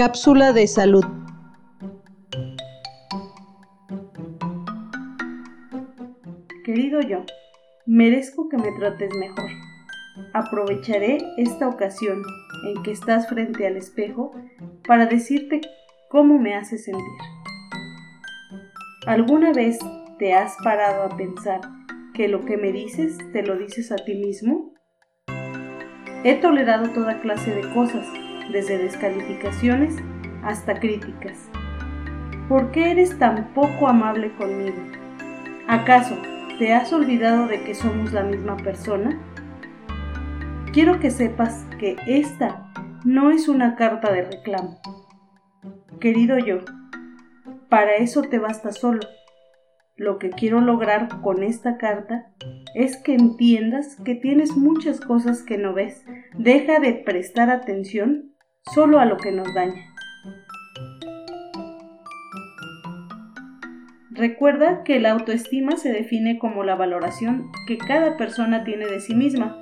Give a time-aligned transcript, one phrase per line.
[0.00, 1.04] Cápsula de salud.
[6.64, 7.18] Querido yo,
[7.84, 9.50] merezco que me trates mejor.
[10.32, 12.22] Aprovecharé esta ocasión
[12.64, 14.32] en que estás frente al espejo
[14.88, 15.60] para decirte
[16.08, 17.04] cómo me hace sentir.
[19.06, 19.78] ¿Alguna vez
[20.18, 21.60] te has parado a pensar
[22.14, 24.72] que lo que me dices te lo dices a ti mismo?
[26.24, 28.06] He tolerado toda clase de cosas
[28.52, 29.96] desde descalificaciones
[30.42, 31.48] hasta críticas.
[32.48, 34.76] ¿Por qué eres tan poco amable conmigo?
[35.68, 36.16] ¿Acaso
[36.58, 39.18] te has olvidado de que somos la misma persona?
[40.72, 42.72] Quiero que sepas que esta
[43.04, 44.80] no es una carta de reclamo.
[46.00, 46.58] Querido yo,
[47.68, 49.00] para eso te basta solo.
[49.96, 52.32] Lo que quiero lograr con esta carta
[52.74, 56.04] es que entiendas que tienes muchas cosas que no ves.
[56.36, 58.29] Deja de prestar atención
[58.74, 59.86] solo a lo que nos daña.
[64.10, 69.14] Recuerda que la autoestima se define como la valoración que cada persona tiene de sí
[69.14, 69.58] misma,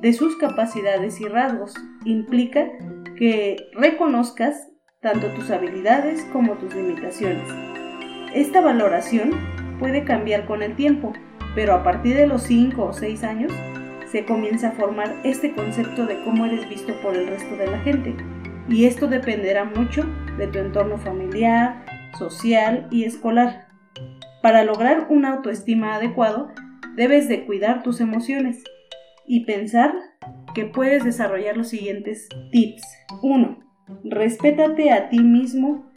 [0.00, 1.74] de sus capacidades y rasgos.
[2.04, 2.68] Implica
[3.16, 7.48] que reconozcas tanto tus habilidades como tus limitaciones.
[8.34, 9.30] Esta valoración
[9.80, 11.12] puede cambiar con el tiempo,
[11.54, 13.52] pero a partir de los 5 o 6 años
[14.10, 17.78] se comienza a formar este concepto de cómo eres visto por el resto de la
[17.80, 18.16] gente.
[18.68, 20.04] Y esto dependerá mucho
[20.36, 21.84] de tu entorno familiar,
[22.18, 23.68] social y escolar.
[24.42, 26.48] Para lograr una autoestima adecuado,
[26.96, 28.64] debes de cuidar tus emociones
[29.26, 29.92] y pensar
[30.54, 32.82] que puedes desarrollar los siguientes tips.
[33.22, 33.58] 1.
[34.04, 35.90] Respétate a ti mismo,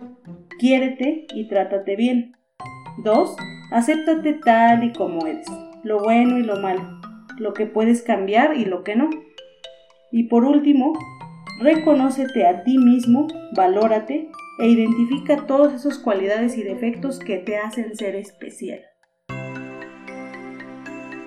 [0.59, 2.36] quiérete y trátate bien.
[3.04, 3.36] 2.
[3.72, 5.48] Acéptate tal y como eres,
[5.84, 7.02] lo bueno y lo malo
[7.42, 9.09] lo que puedes cambiar y lo que no.
[10.11, 10.94] Y por último,
[11.59, 14.30] reconócete a ti mismo, valórate
[14.60, 18.82] e identifica todas esas cualidades y defectos que te hacen ser especial.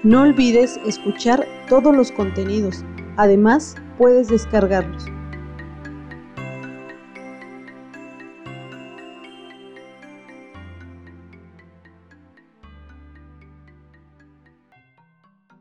[0.04, 2.84] No olvides escuchar todos los contenidos.
[3.16, 5.06] Además, puedes descargarlos.